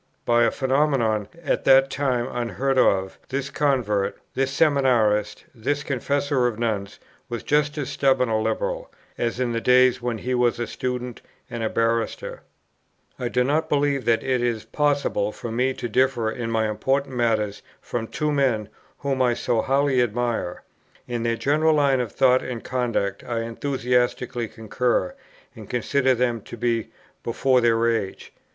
By 0.25 0.45
a 0.45 0.49
phenomenon, 0.49 1.27
at 1.43 1.63
that 1.65 1.91
time 1.91 2.27
unheard 2.31 2.79
of, 2.79 3.19
this 3.29 3.51
convert, 3.51 4.17
this 4.33 4.49
seminarist, 4.49 5.45
this 5.53 5.83
confessor 5.83 6.47
of 6.47 6.57
nuns, 6.57 6.99
was 7.29 7.43
just 7.43 7.77
as 7.77 7.89
stubborn 7.91 8.27
a 8.27 8.41
liberal, 8.41 8.91
as 9.15 9.39
in 9.39 9.51
the 9.51 9.61
days 9.61 10.01
when 10.01 10.17
he 10.17 10.33
was 10.33 10.57
a 10.57 10.65
student 10.65 11.21
and 11.51 11.61
a 11.61 11.69
barrister." 11.69 12.31
Life 12.31 12.33
(transl.), 12.33 12.39
p. 12.39 13.23
19. 13.25 13.25
I 13.27 13.27
do 13.29 13.43
not 13.43 13.69
believe 13.69 14.05
that 14.05 14.23
it 14.23 14.41
is 14.41 14.65
possible 14.65 15.31
for 15.31 15.51
me 15.51 15.71
to 15.75 15.87
differ 15.87 16.31
in 16.31 16.55
any 16.55 16.67
important 16.67 17.15
matter 17.15 17.51
from 17.79 18.07
two 18.07 18.31
men 18.31 18.69
whom 18.97 19.21
I 19.21 19.35
so 19.35 19.61
highly 19.61 20.01
admire. 20.01 20.63
In 21.07 21.21
their 21.21 21.35
general 21.37 21.75
line 21.75 21.99
of 21.99 22.11
thought 22.11 22.41
and 22.41 22.63
conduct 22.63 23.23
I 23.23 23.41
enthusiastically 23.41 24.47
concur, 24.47 25.13
and 25.55 25.69
consider 25.69 26.15
them 26.15 26.41
to 26.45 26.57
be 26.57 26.89
before 27.21 27.61
their 27.61 27.87
age. 27.87 28.33